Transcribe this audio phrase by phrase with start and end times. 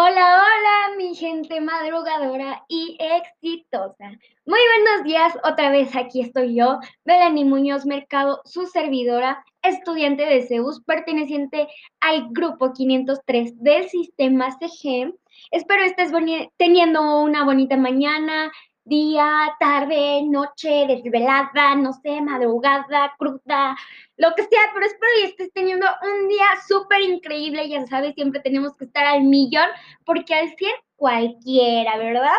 [0.00, 4.12] Hola, hola, mi gente madrugadora y exitosa.
[4.46, 10.46] Muy buenos días, otra vez aquí estoy yo, Melanie Muñoz Mercado, su servidora, estudiante de
[10.46, 11.66] CEUS, perteneciente
[11.98, 15.12] al grupo 503 del sistema CG.
[15.50, 16.12] Espero estés
[16.56, 18.52] teniendo una bonita mañana,
[18.88, 23.76] día, tarde, noche, desvelada, no sé, madrugada, cruda,
[24.16, 28.40] lo que sea, pero espero que estés teniendo un día súper increíble, ya sabes, siempre
[28.40, 29.68] tenemos que estar al millón,
[30.04, 32.38] porque al 100 cualquiera, ¿verdad?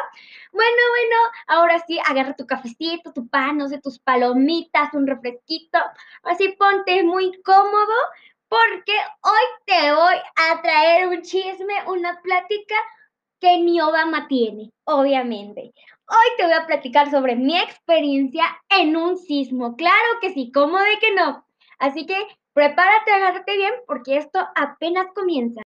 [0.52, 1.16] Bueno, bueno,
[1.48, 5.80] ahora sí, agarra tu cafecito, tu pan, no sé, tus palomitas, un refresquito,
[6.24, 7.94] así ponte muy cómodo,
[8.50, 12.76] porque hoy te voy a traer un chisme, una plática
[13.40, 15.72] que ni Obama tiene, obviamente.
[16.12, 19.76] Hoy te voy a platicar sobre mi experiencia en un sismo.
[19.76, 21.46] Claro que sí, ¿cómo de que no?
[21.78, 22.16] Así que
[22.54, 25.62] prepárate, agárrate bien porque esto apenas comienza.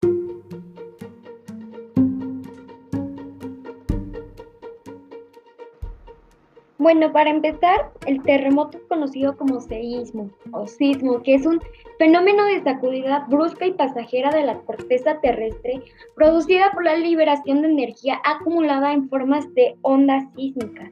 [6.83, 11.61] Bueno, para empezar, el terremoto es conocido como seísmo o sismo, que es un
[11.97, 15.81] fenómeno de sacudida brusca y pasajera de la corteza terrestre
[16.13, 20.91] producida por la liberación de energía acumulada en formas de ondas sísmicas.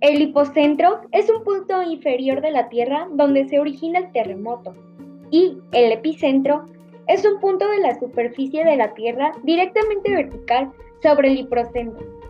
[0.00, 4.76] El hipocentro es un punto inferior de la Tierra donde se origina el terremoto
[5.32, 6.66] y el epicentro
[7.08, 10.70] es un punto de la superficie de la Tierra directamente vertical
[11.02, 12.23] sobre el hipocentro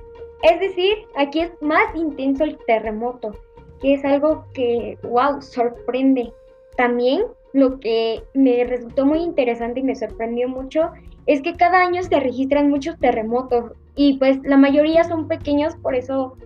[0.45, 3.33] es decir, aquí es más intenso el terremoto,
[3.81, 6.33] que es algo que, wow, sorprende.
[6.77, 7.23] También
[7.55, 10.91] lo que me resultó muy interesante y me sorprendió mucho
[11.27, 15.95] es que cada año se registran muchos terremotos y pues la mayoría son pequeños, por
[15.95, 16.37] eso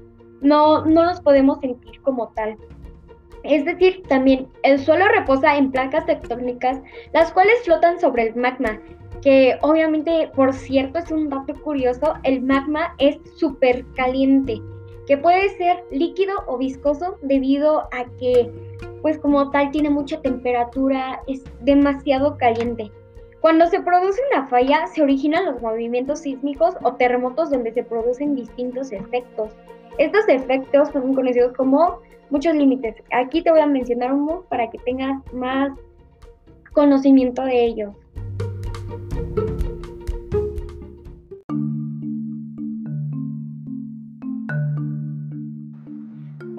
[0.43, 2.57] no, no los podemos sentir como tal.
[3.45, 6.81] Es decir, también el suelo reposa en placas tectónicas,
[7.13, 8.81] las cuales flotan sobre el magma,
[9.23, 14.61] que obviamente, por cierto, es un dato curioso, el magma es súper caliente,
[15.07, 18.51] que puede ser líquido o viscoso debido a que,
[19.03, 22.93] pues como tal, tiene mucha temperatura, es demasiado caliente.
[23.41, 28.35] Cuando se produce una falla, se originan los movimientos sísmicos o terremotos donde se producen
[28.35, 29.53] distintos efectos.
[29.97, 32.01] Estos efectos son conocidos como
[32.31, 32.97] muchos límites.
[33.13, 35.71] Aquí te voy a mencionar uno para que tengas más
[36.73, 37.95] conocimiento de ellos.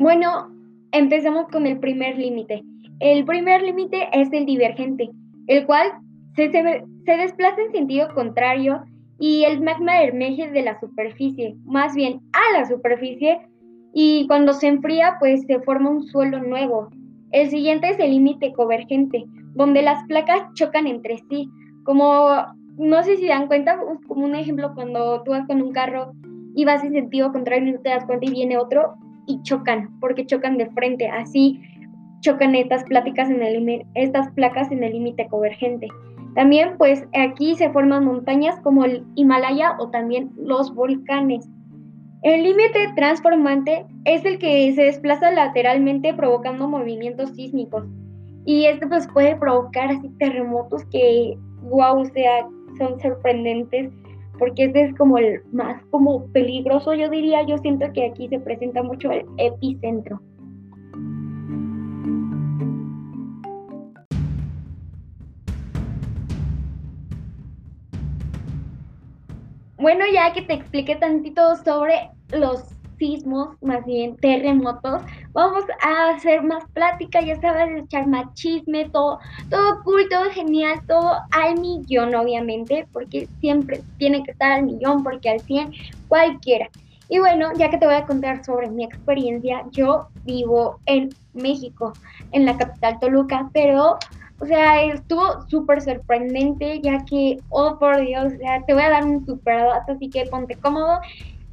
[0.01, 0.49] Bueno,
[0.91, 2.63] empezamos con el primer límite.
[2.99, 5.09] El primer límite es el divergente,
[5.47, 5.91] el cual
[6.35, 8.83] se, se, desplaza en sentido contrario
[9.19, 13.39] y el magma emerge de la superficie, más bien a la superficie,
[13.93, 16.89] y cuando se enfría, pues se forma un suelo nuevo.
[17.31, 21.49] El siguiente es el límite convergente, donde las placas chocan entre sí.
[21.83, 22.27] Como,
[22.77, 26.11] no sé si dan cuenta, como un ejemplo, cuando tú vas con un carro
[26.55, 28.95] y vas en sentido contrario y no te das cuenta y viene otro,
[29.27, 31.07] y chocan, porque chocan de frente.
[31.07, 31.61] Así
[32.21, 35.87] chocan estas, pláticas en el, estas placas en el límite convergente.
[36.35, 41.47] También, pues aquí se forman montañas como el Himalaya o también los volcanes.
[42.21, 47.85] El límite transformante es el que se desplaza lateralmente provocando movimientos sísmicos.
[48.45, 52.47] Y esto pues puede provocar así terremotos que, wow, o sea,
[52.77, 53.91] son sorprendentes
[54.39, 58.39] porque este es como el más como peligroso, yo diría, yo siento que aquí se
[58.39, 60.21] presenta mucho el epicentro.
[69.79, 72.65] Bueno, ya que te expliqué tantito sobre los
[72.97, 75.01] sismos, más bien terremotos,
[75.31, 79.19] vamos a hacer más plática, ya sabes, echar más chisme, todo,
[79.49, 85.01] todo cool, todo genial, todo al millón, obviamente, porque siempre tiene que estar al millón,
[85.01, 85.71] porque al 100
[86.09, 86.69] cualquiera.
[87.07, 91.93] Y bueno, ya que te voy a contar sobre mi experiencia, yo vivo en México,
[92.33, 93.97] en la capital Toluca, pero,
[94.39, 99.05] o sea, estuvo súper sorprendente, ya que, oh por Dios, o te voy a dar
[99.05, 100.99] un super dato, así que ponte cómodo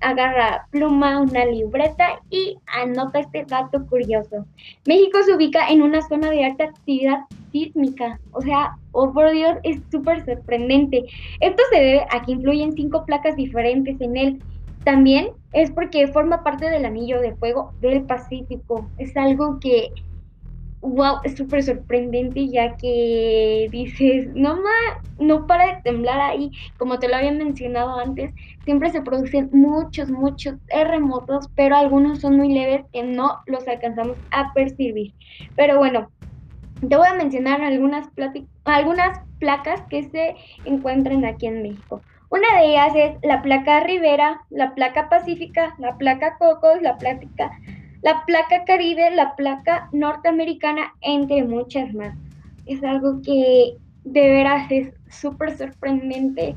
[0.00, 4.46] agarra pluma, una libreta y anota este dato curioso.
[4.86, 9.56] México se ubica en una zona de alta actividad sísmica, o sea, oh por Dios,
[9.62, 11.04] es súper sorprendente.
[11.40, 14.42] Esto se debe a que influyen cinco placas diferentes en él.
[14.84, 18.88] También es porque forma parte del anillo de fuego del Pacífico.
[18.98, 19.90] Es algo que
[20.80, 24.70] wow, es súper sorprendente ya que dices, no ma,
[25.18, 28.32] no para de temblar ahí, como te lo había mencionado antes,
[28.64, 34.18] siempre se producen muchos, muchos terremotos, pero algunos son muy leves que no los alcanzamos
[34.30, 35.14] a percibir.
[35.56, 36.10] Pero bueno,
[36.80, 38.08] te voy a mencionar algunas,
[38.64, 42.04] algunas placas que se encuentran aquí en México.
[42.28, 47.52] Una de ellas es la placa Rivera, la placa Pacífica, la placa Cocos, la placa,
[48.06, 52.16] la placa Caribe, la placa norteamericana, entre muchas más.
[52.64, 56.54] Es algo que de veras es súper sorprendente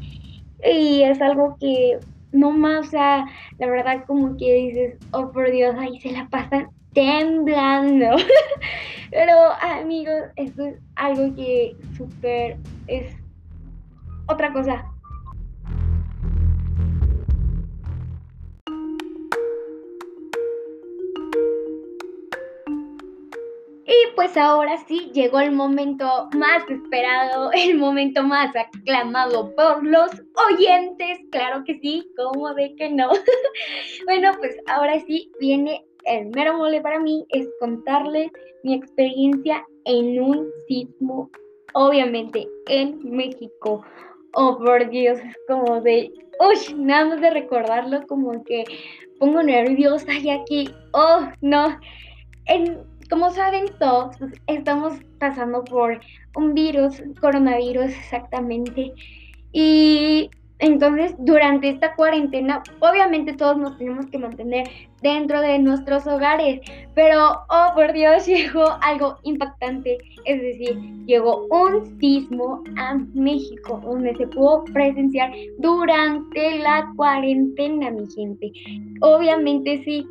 [0.63, 1.97] y es algo que
[2.31, 3.25] no más, o sea,
[3.57, 8.17] la verdad como que dices, oh por Dios, ahí se la pasan temblando.
[9.09, 13.11] Pero amigos, esto es algo que súper es
[14.27, 14.85] otra cosa.
[24.19, 30.12] Pues ahora sí llegó el momento más esperado, el momento más aclamado por los
[30.51, 31.19] oyentes.
[31.31, 33.07] Claro que sí, ¿cómo de que no?
[34.06, 38.30] bueno, pues ahora sí viene el mero mole para mí, es contarles
[38.66, 41.30] mi experiencia en un sismo,
[41.74, 43.86] obviamente en México.
[44.33, 46.12] Oh, por Dios, es como de,
[46.42, 48.66] uy, nada más de recordarlo, como que
[49.18, 51.80] pongo nerviosa y aquí, oh, no.
[52.48, 56.00] En, como saben todos, pues, estamos pasando por
[56.35, 58.94] un virus, coronavirus exactamente.
[59.51, 60.29] Y
[60.59, 64.67] entonces, durante esta cuarentena, obviamente todos nos tenemos que mantener
[65.01, 66.59] dentro de nuestros hogares,
[66.94, 74.13] pero, oh por Dios, llegó algo impactante, es decir, llegó un sismo a México, donde
[74.15, 78.51] se pudo presenciar durante la cuarentena, mi gente.
[79.00, 80.06] Obviamente sí,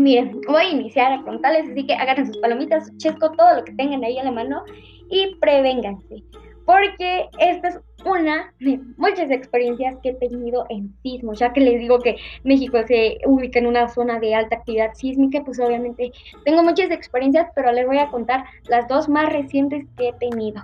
[0.00, 3.64] Miren, voy a iniciar a contarles, así que agarren sus palomitas, su chesco, todo lo
[3.64, 4.64] que tengan ahí a la mano
[5.10, 6.22] y prevénganse.
[6.64, 11.80] Porque esta es una de muchas experiencias que he tenido en sismos, ya que les
[11.80, 16.12] digo que México se ubica en una zona de alta actividad sísmica, pues obviamente
[16.46, 20.62] tengo muchas experiencias, pero les voy a contar las dos más recientes que he tenido.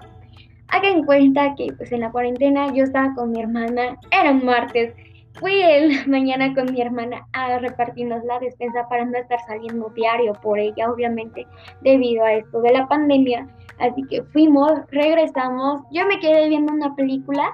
[0.68, 4.94] Hagan cuenta que pues en la cuarentena yo estaba con mi hermana, era un martes,
[5.38, 10.32] Fui el mañana con mi hermana a repartirnos la despensa para no estar saliendo diario
[10.42, 11.46] por ella, obviamente,
[11.82, 13.46] debido a esto de la pandemia.
[13.78, 17.52] Así que fuimos, regresamos, yo me quedé viendo una película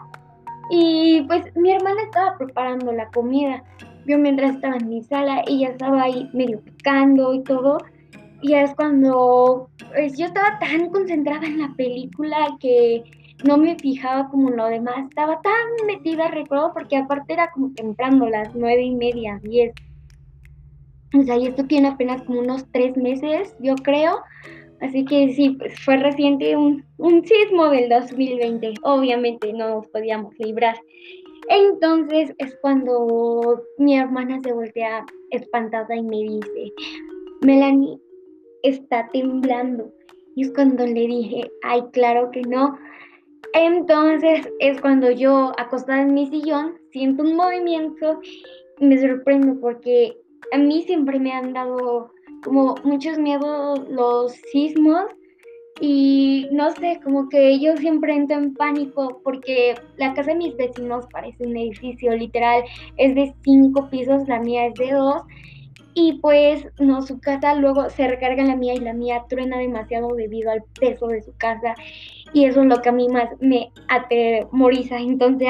[0.70, 3.62] y pues mi hermana estaba preparando la comida.
[4.06, 7.79] Yo mientras estaba en mi sala, ella estaba ahí medio picando y todo.
[8.40, 13.05] Y es cuando pues, yo estaba tan concentrada en la película que
[13.44, 18.29] no me fijaba como lo demás, estaba tan metida, recuerdo, porque aparte era como temprano,
[18.29, 19.73] las nueve y media, diez.
[21.19, 24.19] O sea, y esto tiene apenas como unos tres meses, yo creo.
[24.81, 28.75] Así que sí, pues fue reciente un, un sismo del 2020.
[28.83, 30.77] Obviamente no nos podíamos librar.
[31.49, 36.73] Entonces es cuando mi hermana se voltea espantada y me dice,
[37.43, 37.99] Melanie,
[38.62, 39.93] está temblando.
[40.35, 42.79] Y es cuando le dije, ay, claro que no,
[43.55, 48.21] entonces es cuando yo, acostada en mi sillón, siento un movimiento
[48.79, 50.17] y me sorprendo porque
[50.53, 52.13] a mí siempre me han dado
[52.43, 55.05] como muchos miedos los sismos
[55.81, 60.57] y no sé, como que yo siempre entro en pánico porque la casa de mis
[60.57, 62.63] vecinos parece un edificio, literal,
[62.99, 65.23] es de cinco pisos, la mía es de dos
[65.94, 69.59] y pues no, su casa luego se recarga en la mía y la mía truena
[69.59, 71.75] demasiado debido al peso de su casa.
[72.33, 74.99] Y eso es lo que a mí más me atemoriza.
[74.99, 75.49] Entonces,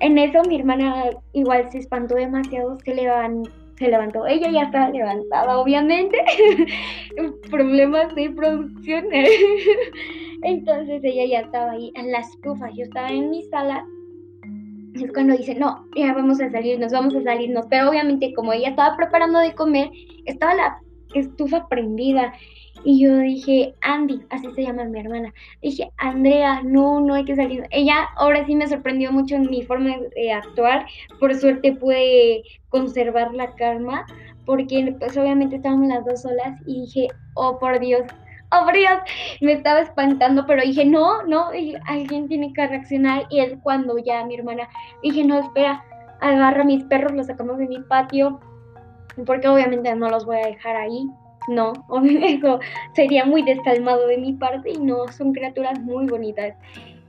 [0.00, 2.94] en eso mi hermana igual se espantó demasiado, se,
[3.76, 4.26] se levantó.
[4.26, 6.18] Ella ya estaba levantada, obviamente.
[7.50, 9.04] Problemas de producción.
[10.42, 12.70] Entonces ella ya estaba ahí en la estufa.
[12.70, 13.84] Yo estaba en mi sala
[14.94, 17.66] es cuando dice, no, ya vamos a salirnos, vamos a salirnos.
[17.68, 19.90] Pero obviamente como ella estaba preparando de comer,
[20.26, 20.78] estaba la
[21.14, 22.32] estufa prendida.
[22.82, 25.34] Y yo dije, Andy, así se llama mi hermana.
[25.60, 27.64] Dije, Andrea, no, no hay que salir.
[27.70, 30.86] Ella ahora sí me sorprendió mucho en mi forma de actuar.
[31.18, 34.06] Por suerte pude conservar la calma,
[34.46, 38.02] porque pues obviamente estábamos las dos solas y dije, oh por Dios,
[38.50, 39.02] abrías,
[39.40, 41.50] me estaba espantando, pero dije, no, no,
[41.86, 43.26] alguien tiene que reaccionar.
[43.30, 44.68] Y es cuando ya mi hermana,
[45.02, 45.84] dije, no, espera,
[46.20, 48.40] agarra a mis perros, los sacamos de mi patio,
[49.26, 51.08] porque obviamente no los voy a dejar ahí.
[51.48, 51.72] No,
[52.22, 52.60] eso
[52.94, 56.54] sería muy descalmado de mi parte y no, son criaturas muy bonitas.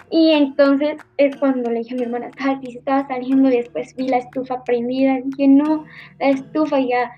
[0.10, 4.10] Y entonces es cuando le dije a mi hermana, Tati, estaba saliendo y después vi
[4.10, 5.20] la estufa prendida.
[5.24, 5.86] Dije, no,
[6.20, 7.12] la estufa ya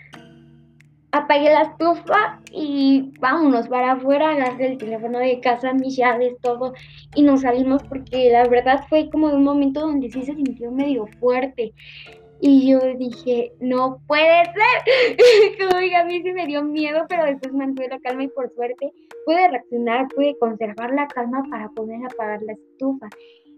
[1.14, 6.74] apagué la estufa y vámonos para afuera, agarré el teléfono de casa, mis llaves, todo,
[7.16, 11.06] y nos salimos porque la verdad fue como un momento donde sí se sintió medio
[11.20, 11.74] fuerte.
[12.42, 15.58] Y yo dije, no puede ser.
[15.60, 18.52] como dije, a mí sí me dio miedo, pero después mantuve la calma y por
[18.54, 18.92] suerte
[19.26, 23.08] pude reaccionar, pude conservar la calma para poder apagar la estufa.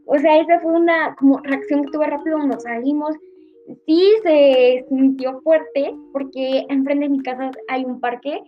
[0.05, 3.15] O sea, esa fue una como reacción que tuve rápido cuando salimos.
[3.86, 8.41] Sí se sintió fuerte porque enfrente de mi casa hay un parque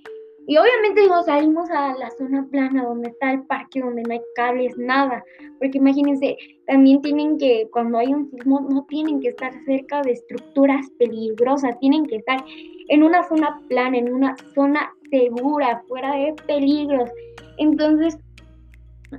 [0.49, 4.21] y obviamente digo, salimos a la zona plana donde está el parque, donde no hay
[4.33, 5.21] cables, nada.
[5.59, 10.13] Porque imagínense, también tienen que, cuando hay un sismo, no tienen que estar cerca de
[10.13, 12.41] estructuras peligrosas, tienen que estar
[12.87, 17.09] en una zona plana, en una zona segura, fuera de peligros.
[17.57, 18.17] Entonces,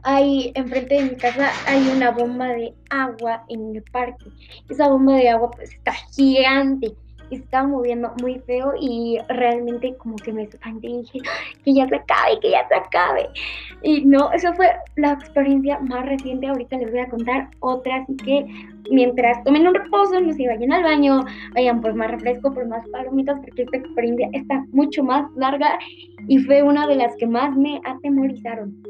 [0.03, 4.27] ahí enfrente de mi casa hay una bomba de agua en el parque.
[4.69, 6.95] Esa bomba de agua pues está gigante
[7.31, 11.21] y moviendo muy feo y realmente como que me espanté y dije
[11.65, 13.29] que ya se acabe, que ya se acabe.
[13.83, 16.47] Y no, eso fue la experiencia más reciente.
[16.47, 18.47] Ahorita les voy a contar otra, así que
[18.91, 22.87] mientras tomen un reposo, no se vayan al baño, vayan por más refresco, por más
[22.89, 25.79] palomitas, porque esta experiencia está mucho más larga
[26.27, 28.83] y fue una de las que más me atemorizaron.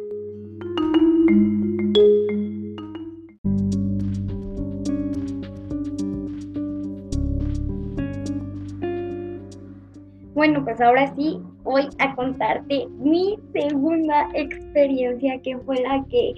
[10.34, 16.32] Bueno, pues ahora sí voy a contarte mi segunda experiencia, que fue la que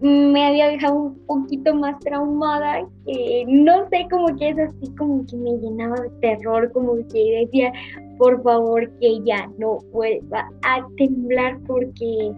[0.00, 5.24] me había dejado un poquito más traumada, que no sé, como que es así, como
[5.26, 7.72] que me llenaba de terror, como que decía,
[8.18, 12.32] por favor, que ya no vuelva a temblar, porque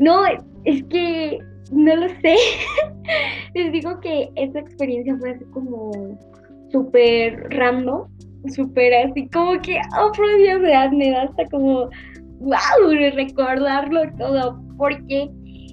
[0.00, 0.22] no,
[0.64, 1.38] es que
[1.70, 2.36] no lo sé.
[3.54, 5.92] Les digo que esa experiencia fue así como
[6.70, 8.06] súper random
[8.48, 11.88] súper así como que, oh, por Dios, me da hasta como,
[12.40, 15.30] wow, recordarlo todo, porque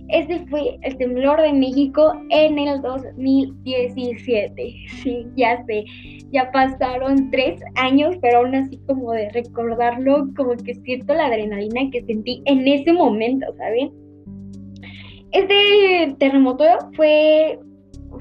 [0.10, 4.76] ese fue el temblor de México en el 2017.
[5.04, 5.86] Sí, ya sé,
[6.32, 11.90] ya pasaron tres años, pero aún así como de recordarlo, como que siento la adrenalina
[11.92, 13.92] que sentí en ese momento, ¿saben?
[15.32, 17.60] Este terremoto fue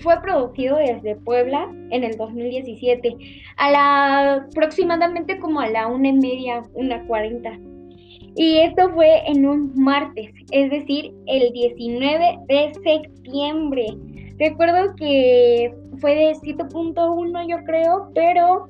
[0.00, 3.16] fue producido desde Puebla en el 2017,
[3.56, 7.58] a la aproximadamente como a la una y media, una cuarenta.
[8.36, 13.86] Y esto fue en un martes, es decir, el 19 de septiembre.
[14.38, 18.66] Recuerdo que fue de 7.1 yo creo, pero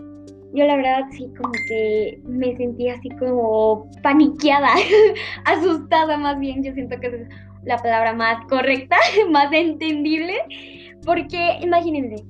[0.54, 4.70] yo la verdad sí como que me sentí así como paniqueada,
[5.44, 7.28] asustada más bien, yo siento que es
[7.64, 8.96] la palabra más correcta,
[9.30, 10.34] más entendible,
[11.04, 12.24] porque imagínense,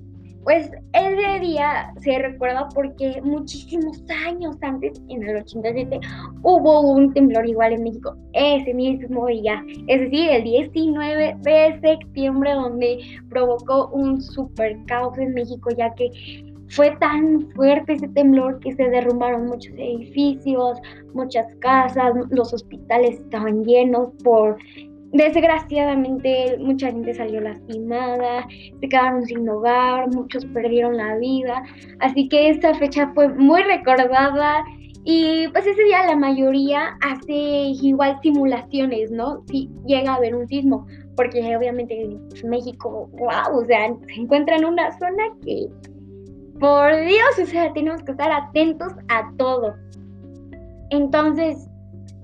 [0.45, 6.01] pues ese día se recuerda porque muchísimos años antes, en el 87,
[6.43, 12.55] hubo un temblor igual en México, ese mismo día, es decir, el 19 de septiembre,
[12.55, 16.11] donde provocó un super caos en México, ya que
[16.71, 20.79] fue tan fuerte ese temblor que se derrumbaron muchos edificios,
[21.15, 24.57] muchas casas, los hospitales estaban llenos por
[25.13, 28.47] Desgraciadamente mucha gente salió lastimada,
[28.79, 31.63] se quedaron sin hogar, muchos perdieron la vida,
[32.01, 34.63] así que esta fecha fue muy recordada
[35.05, 39.43] y pues ese día la mayoría hace igual simulaciones, ¿no?
[39.47, 40.87] Si llega a haber un sismo,
[41.17, 45.69] porque obviamente México, wow, o sea, se encuentra en una zona que,
[46.61, 49.75] por Dios, o sea, tenemos que estar atentos a todo.
[50.91, 51.68] Entonces,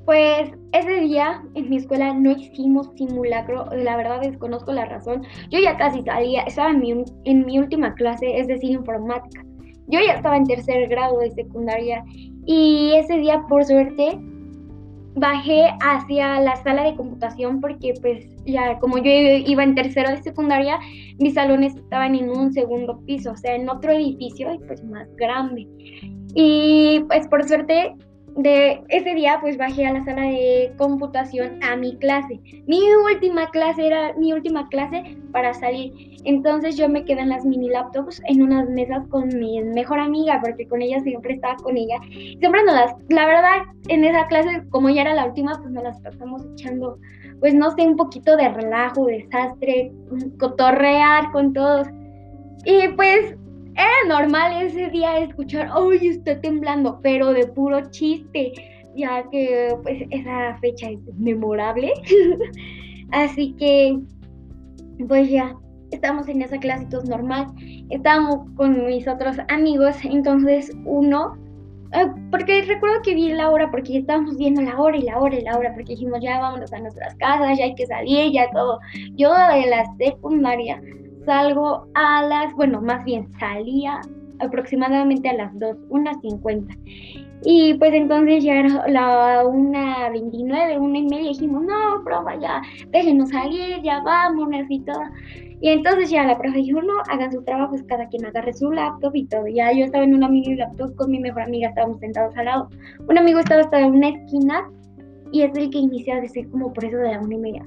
[0.04, 5.22] pues ese día en mi escuela no hicimos simulacro, la verdad desconozco la razón.
[5.50, 9.44] Yo ya casi salía, estaba en mi, última clase, es decir, informática.
[9.86, 12.04] Yo ya estaba en tercer grado de secundaria
[12.46, 14.18] y ese día, por suerte,
[15.16, 20.22] bajé hacia la sala de computación porque pues ya como yo iba en tercero de
[20.22, 20.78] secundaria,
[21.18, 25.08] mis salones estaban en un segundo piso, o sea, en otro edificio y pues más
[25.16, 25.66] grande.
[26.34, 27.94] Y pues por suerte
[28.36, 32.40] de ese día pues bajé a la sala de computación a mi clase.
[32.66, 32.80] Mi
[33.12, 35.92] última clase era mi última clase para salir.
[36.24, 40.40] Entonces yo me quedé en las mini laptops en unas mesas con mi mejor amiga
[40.42, 41.98] porque con ella siempre estaba con ella.
[42.10, 45.84] Siempre nos las, la verdad, en esa clase como ya era la última pues nos
[45.84, 46.98] las pasamos echando
[47.40, 49.92] pues no sé, un poquito de relajo, desastre,
[50.38, 51.86] cotorrear con todos.
[52.64, 53.36] Y pues
[53.76, 57.00] era normal ese día escuchar, ¡ay, está temblando!
[57.02, 58.52] Pero de puro chiste,
[58.94, 61.92] ya que pues esa fecha es memorable.
[63.12, 63.98] Así que,
[65.08, 65.56] pues ya,
[65.90, 67.46] estamos en esa clase todos normal.
[67.90, 71.36] Estábamos con mis otros amigos, entonces uno,
[71.92, 75.36] eh, porque recuerdo que vi la hora, porque estábamos viendo la hora y la hora
[75.36, 78.50] y la hora, porque dijimos ya vámonos a nuestras casas, ya hay que salir, ya
[78.52, 78.78] todo.
[79.16, 80.80] Yo de la secundaria
[81.24, 84.00] salgo a las, bueno, más bien salía
[84.40, 86.74] aproximadamente a las 2, unas 50.
[87.46, 92.62] Y pues entonces ya era la una 29, una y media, dijimos, no, profe, ya,
[92.90, 95.02] déjenos salir, ya vámonos y todo.
[95.60, 99.14] Y entonces ya la profe dijo, no, hagan sus trabajos, cada quien agarre su laptop
[99.14, 99.46] y todo.
[99.46, 102.68] Ya yo estaba en una mini laptop con mi mejor amiga, estábamos sentados al lado.
[103.08, 104.70] Un amigo estaba hasta en una esquina
[105.32, 107.66] y es el que inicia a decir como por eso de la una y media.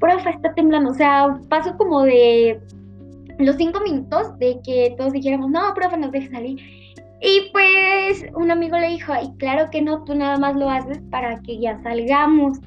[0.00, 2.60] Profe, está temblando, o sea, pasó como de
[3.38, 6.60] los cinco minutos de que todos dijéramos, no, profe, nos deje salir.
[7.20, 11.00] Y pues un amigo le dijo, ay, claro que no, tú nada más lo haces
[11.10, 12.58] para que ya salgamos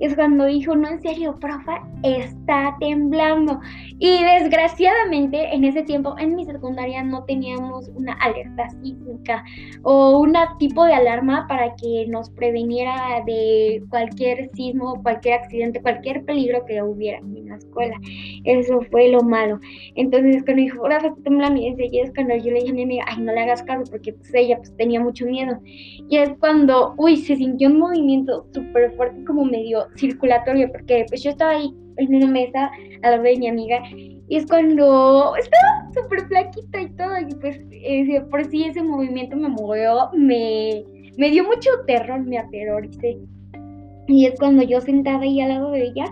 [0.00, 3.60] es cuando dijo, no, en serio, profa, está temblando.
[3.98, 9.44] Y desgraciadamente en ese tiempo en mi secundaria no teníamos una alerta sísmica
[9.82, 16.24] o un tipo de alarma para que nos preveniera de cualquier sismo, cualquier accidente, cualquier
[16.24, 17.96] peligro que hubiera en la escuela.
[18.44, 19.60] Eso fue lo malo.
[19.96, 23.04] Entonces cuando dijo, profa, está temblando, y es cuando yo le dije a mi amiga,
[23.06, 25.58] ay, no le hagas caso porque pues ella pues, tenía mucho miedo.
[25.64, 31.22] Y es cuando, uy, se sintió un movimiento súper fuerte como medio circulatorio, porque pues
[31.22, 32.70] yo estaba ahí en una mesa
[33.02, 33.80] al lado de mi amiga
[34.30, 37.60] y es cuando estaba súper flaquita y todo, y pues
[38.30, 40.84] por sí ese movimiento me movió, me,
[41.16, 43.18] me dio mucho terror, me aterroricé.
[44.06, 46.04] Y es cuando yo sentada ahí al lado de ella,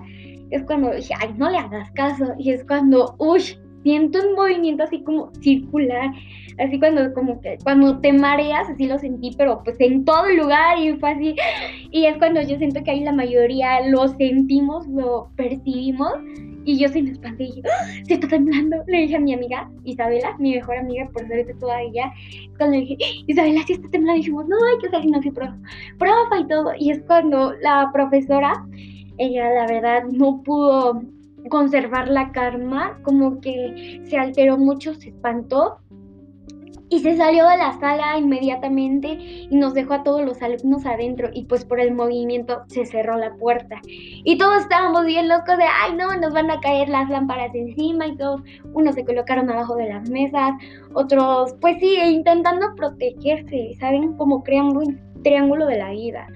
[0.50, 2.34] es cuando dije, ay, no le hagas caso.
[2.38, 3.42] Y es cuando, uy,
[3.88, 6.10] siento un movimiento así como circular
[6.58, 10.36] así cuando como que cuando te mareas, así lo sentí, pero pues en todo el
[10.36, 11.36] lugar y fue así.
[11.90, 16.12] Y es cuando yo siento que ahí la mayoría lo sentimos, lo percibimos.
[16.64, 17.86] Y yo se me espanté y dije, ¡Ah!
[18.06, 18.76] se está temblando.
[18.88, 22.12] Le dije a mi amiga Isabela, mi mejor amiga, por suerte toda ella.
[22.58, 25.56] Cuando le dije, Isabela, si está temblando, dijimos, no, hay que salir, no sé, profe,
[25.98, 26.72] profa y todo.
[26.78, 28.52] Y es cuando la profesora,
[29.16, 31.00] ella la verdad no pudo
[31.48, 35.78] conservar la karma, como que se alteró mucho, se espantó
[36.90, 39.18] y se salió de la sala inmediatamente
[39.50, 43.16] y nos dejó a todos los alumnos adentro y pues por el movimiento se cerró
[43.16, 43.80] la puerta.
[43.84, 48.06] Y todos estábamos bien locos de, ay no, nos van a caer las lámparas encima
[48.06, 48.42] y todos,
[48.72, 50.52] unos se colocaron abajo de las mesas,
[50.94, 54.14] otros pues sí, intentando protegerse, ¿saben?
[54.16, 56.26] Como creando un triángulo de la vida,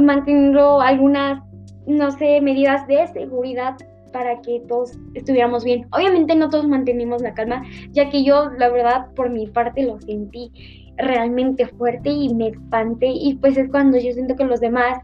[0.00, 1.42] manteniendo algunas,
[1.86, 3.76] no sé, medidas de seguridad
[4.16, 5.86] para que todos estuviéramos bien.
[5.92, 10.00] Obviamente no todos mantenimos la calma, ya que yo, la verdad, por mi parte lo
[10.00, 10.50] sentí
[10.96, 14.98] realmente fuerte y me espanté y pues es cuando yo siento que los demás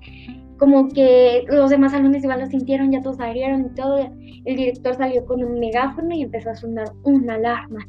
[0.57, 3.98] como que los demás alumnos igual lo sintieron, ya todos salieron y todo.
[4.44, 7.85] El director salió con un megáfono y empezó a sonar una alarma.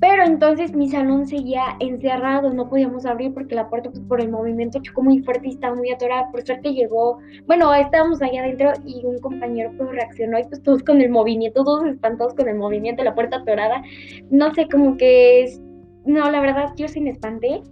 [0.00, 4.30] Pero entonces mi salón seguía encerrado, no podíamos abrir porque la puerta pues, por el
[4.30, 6.30] movimiento chocó muy fuerte y estaba muy atorada.
[6.30, 10.82] Por suerte llegó, bueno, estábamos allá adentro y un compañero pues reaccionó y pues todos
[10.82, 13.82] con el movimiento, todos espantados con el movimiento, la puerta atorada.
[14.30, 15.60] No sé, como que es,
[16.04, 17.62] no, la verdad yo sí me espanté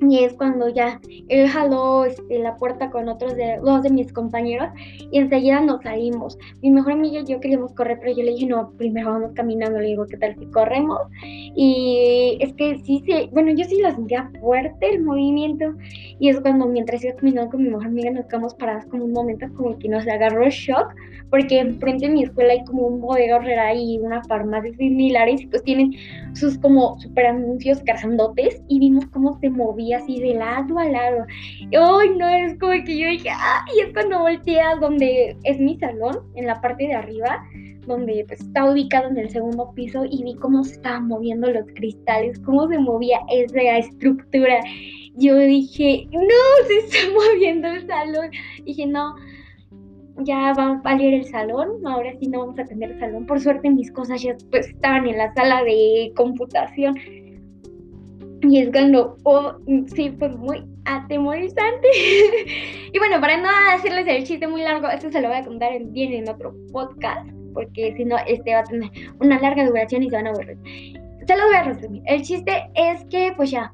[0.00, 4.12] y es cuando ya él jaló este, la puerta con otros de dos de mis
[4.12, 4.68] compañeros
[5.10, 6.38] y enseguida nos salimos.
[6.62, 9.80] Mi mejor amiga y yo queríamos correr, pero yo le dije, no, primero vamos caminando.
[9.80, 11.00] Le digo, ¿qué tal si corremos?
[11.22, 15.74] Y es que sí, sí, bueno, yo sí lo sentía fuerte el movimiento.
[16.20, 19.12] Y es cuando mientras iba caminando con mi mejor amiga nos quedamos paradas como un
[19.12, 20.94] momento como que nos agarró shock,
[21.30, 25.46] porque enfrente de mi escuela hay como un bodega horrera y una farmacia similares y
[25.46, 25.92] pues tienen
[26.34, 31.26] sus como super anuncios grandotes y vimos cómo se movía así de lado a lado.
[31.60, 35.58] Ay, no, es como que yo dije, ah, y es cuando volteé a donde es
[35.58, 37.42] mi salón, en la parte de arriba,
[37.86, 41.66] donde pues está ubicado en el segundo piso y vi cómo se estaban moviendo los
[41.74, 44.60] cristales, cómo se movía esa estructura.
[45.16, 48.30] Yo dije, no, se está moviendo el salón.
[48.64, 49.16] Dije, no,
[50.18, 53.26] ya va a valer el salón, ahora sí no vamos a tener salón.
[53.26, 56.94] Por suerte mis cosas ya pues, estaban en la sala de computación.
[58.42, 59.56] Y es cuando, oh,
[59.94, 61.88] sí, fue muy atemorizante.
[62.92, 65.72] y bueno, para no hacerles el chiste muy largo, esto se lo voy a contar
[65.86, 70.10] bien en otro podcast, porque si no, este va a tener una larga duración y
[70.10, 70.58] se van a aburrir.
[71.26, 72.02] Se los voy a resumir.
[72.06, 73.72] El chiste es que, pues ya,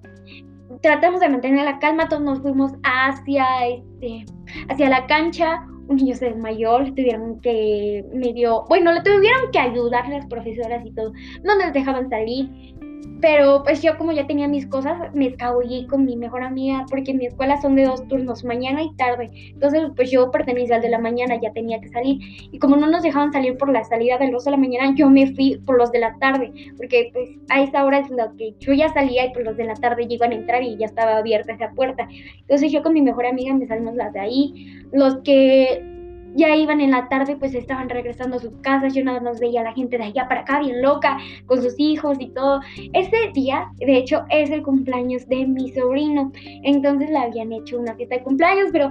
[0.80, 4.24] tratamos de mantener la calma, todos nos fuimos hacia, este,
[4.68, 5.66] hacia la cancha.
[5.86, 10.84] Un niño se desmayó, le tuvieron que medio, bueno, le tuvieron que ayudar las profesoras
[10.84, 11.12] y todo.
[11.42, 12.73] No nos dejaban salir
[13.20, 17.12] pero pues yo como ya tenía mis cosas, me escabullí con mi mejor amiga, porque
[17.12, 19.30] en mi escuela son de dos turnos, mañana y tarde.
[19.32, 22.18] Entonces pues yo pertenecía al de la mañana, ya tenía que salir.
[22.52, 25.08] Y como no nos dejaban salir por la salida del 2 de la mañana, yo
[25.10, 28.54] me fui por los de la tarde, porque pues a esa hora es lo que
[28.58, 31.16] yo ya salía y por los de la tarde llegan a entrar y ya estaba
[31.16, 32.08] abierta esa puerta.
[32.40, 34.82] Entonces yo con mi mejor amiga me salimos las de ahí.
[34.92, 35.93] Los que
[36.34, 39.60] ya iban en la tarde, pues estaban regresando a sus casas, yo nada más veía
[39.60, 42.60] a la gente de allá para acá bien loca, con sus hijos y todo.
[42.92, 47.94] Ese día, de hecho, es el cumpleaños de mi sobrino, entonces le habían hecho una
[47.94, 48.90] fiesta de cumpleaños, pero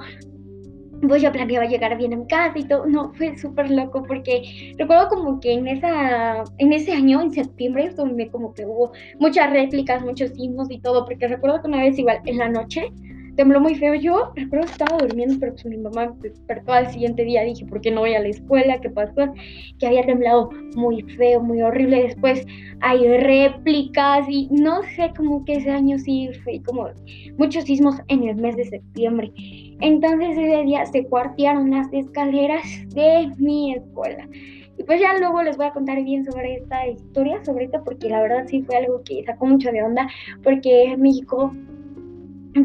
[1.07, 4.73] pues yo planeaba llegar bien a mi casa y todo, no, fue súper loco porque
[4.77, 9.51] recuerdo como que en esa, en ese año, en septiembre, donde como que hubo muchas
[9.51, 12.91] réplicas, muchos himnos y todo, porque recuerdo que una vez igual en la noche
[13.35, 13.95] tembló muy feo.
[13.95, 17.43] Yo recuerdo que estaba durmiendo, pero pues mi mamá despertó al siguiente día.
[17.43, 18.79] Dije, ¿por qué no voy a la escuela?
[18.79, 19.33] ¿Qué pasó?
[19.79, 22.03] Que había temblado muy feo, muy horrible.
[22.03, 22.45] Después
[22.81, 26.87] hay réplicas y no sé, como que ese año sí fue como
[27.37, 29.31] muchos sismos en el mes de septiembre.
[29.81, 34.27] Entonces ese día se cuartearon las escaleras de mi escuela.
[34.77, 38.09] Y pues ya luego les voy a contar bien sobre esta historia, sobre esto, porque
[38.09, 40.07] la verdad sí fue algo que sacó mucho de onda,
[40.43, 41.53] porque México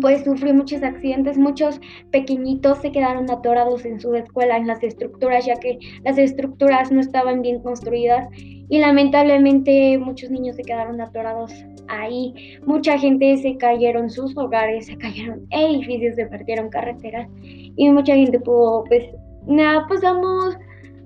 [0.00, 5.46] pues sufrió muchos accidentes, muchos pequeñitos se quedaron atorados en su escuela, en las estructuras,
[5.46, 11.52] ya que las estructuras no estaban bien construidas y lamentablemente muchos niños se quedaron atorados
[11.88, 12.58] ahí.
[12.66, 18.38] Mucha gente se cayeron sus hogares, se cayeron edificios, se perdieron carreteras y mucha gente
[18.40, 19.04] pudo, pues,
[19.46, 20.56] nada, pues damos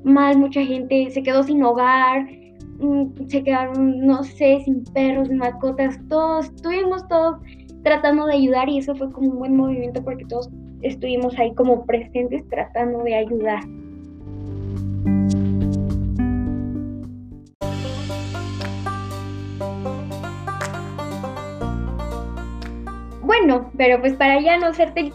[0.03, 2.27] mal, mucha gente se quedó sin hogar,
[2.81, 7.37] mm, se quedaron, no sé, sin perros, mascotas, todos, tuvimos todos
[7.83, 10.51] tratando de ayudar y eso fue como un buen movimiento porque todos
[10.83, 13.62] estuvimos ahí como presentes tratando de ayudar.
[23.23, 25.12] Bueno, pero pues para ya no hacerte el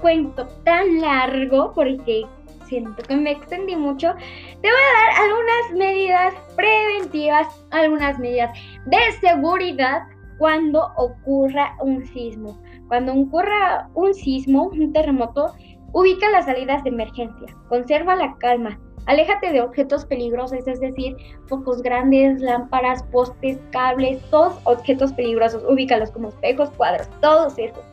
[0.00, 2.24] cuento tan largo, porque
[2.66, 4.14] siento que me extendí mucho,
[4.60, 8.50] te voy a dar algunas medidas preventivas, algunas medidas
[8.86, 10.02] de seguridad
[10.40, 12.58] cuando ocurra un sismo.
[12.88, 15.52] Cuando ocurra un sismo, un terremoto,
[15.92, 21.14] ubica las salidas de emergencia, conserva la calma, aléjate de objetos peligrosos, es decir,
[21.46, 27.84] focos grandes, lámparas, postes, cables, todos objetos peligrosos, ubícalos como espejos, cuadros, todos esos.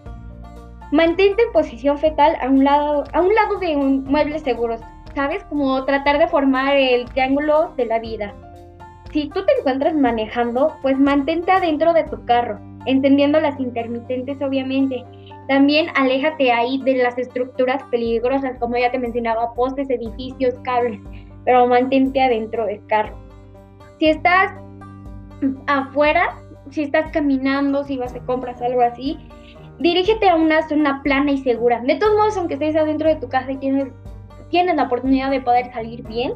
[0.94, 4.78] Mantente en posición fetal a un lado, a un lado de un mueble seguro,
[5.16, 5.44] ¿sabes?
[5.50, 8.34] Como tratar de formar el triángulo de la vida
[9.12, 15.04] si tú te encuentras manejando, pues mantente adentro de tu carro, entendiendo las intermitentes obviamente.
[15.48, 21.00] También aléjate ahí de las estructuras peligrosas, como ya te mencionaba, postes, edificios, cables,
[21.46, 23.18] pero mantente adentro del carro.
[24.00, 24.52] Si estás
[25.68, 26.38] afuera,
[26.70, 29.18] si estás caminando, si vas a compras, algo así,
[29.80, 31.80] dirígete a una zona plana y segura.
[31.82, 33.88] De todos modos, aunque estés adentro de tu casa y tienes,
[34.50, 36.34] tienes la oportunidad de poder salir bien,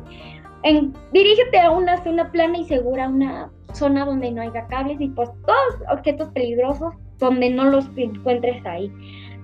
[1.12, 5.30] dirígete a una zona plana y segura, una zona donde no haya cables y pues
[5.45, 8.91] todos objetos peligrosos donde no los encuentres ahí.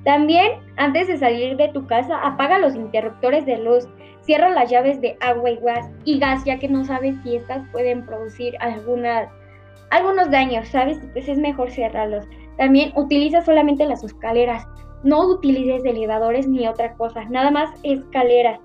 [0.03, 3.87] También, antes de salir de tu casa, apaga los interruptores de luz,
[4.21, 7.67] cierra las llaves de agua y gas, y gas ya que no sabes si estas
[7.71, 10.99] pueden producir algunos daños, ¿sabes?
[11.13, 12.25] Pues es mejor cerrarlos.
[12.57, 14.65] También utiliza solamente las escaleras,
[15.03, 18.59] no utilices elevadores ni otra cosa, nada más escaleras.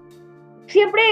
[0.72, 1.02] Siempre,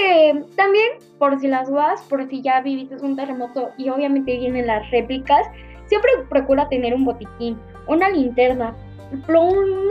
[0.55, 0.87] también,
[1.19, 5.45] por si las vas, por si ya viviste un terremoto y obviamente vienen las réplicas,
[5.85, 8.75] siempre procura tener un botiquín, una linterna,
[9.11, 9.87] un,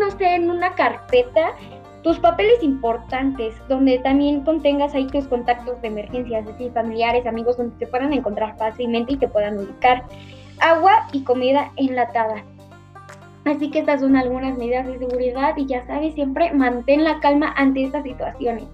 [0.00, 1.54] no sé, en una carpeta,
[2.02, 7.58] tus papeles importantes, donde también contengas ahí tus contactos de emergencia, es decir, familiares, amigos,
[7.58, 10.02] donde te puedan encontrar fácilmente y te puedan ubicar.
[10.60, 12.42] Agua y comida enlatada.
[13.44, 17.52] Así que estas son algunas medidas de seguridad y ya sabes, siempre mantén la calma
[17.56, 18.64] ante estas situaciones.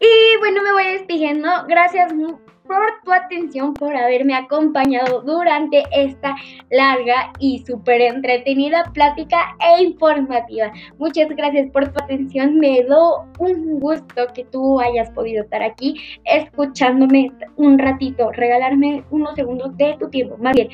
[0.00, 1.48] Y bueno, me voy despidiendo.
[1.66, 2.12] Gracias
[2.68, 6.36] por tu atención, por haberme acompañado durante esta
[6.70, 10.70] larga y súper entretenida plática e informativa.
[10.98, 12.58] Muchas gracias por tu atención.
[12.58, 19.34] Me do un gusto que tú hayas podido estar aquí escuchándome un ratito, regalarme unos
[19.34, 20.36] segundos de tu tiempo.
[20.38, 20.68] Más bien,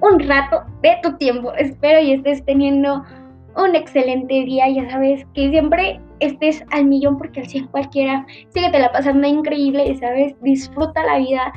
[0.00, 1.52] un rato de tu tiempo.
[1.54, 3.04] Espero y estés teniendo
[3.58, 4.68] un excelente día.
[4.68, 8.26] Ya sabes que siempre estés al millón porque al 100 cualquiera.
[8.50, 10.34] Síguete la pasando increíble, ¿sabes?
[10.42, 11.52] Disfruta la vida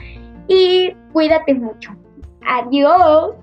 [0.47, 1.91] y cuídate mucho.
[2.45, 3.35] Adiós.